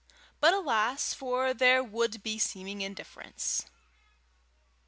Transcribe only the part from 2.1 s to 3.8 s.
be seeming indifference!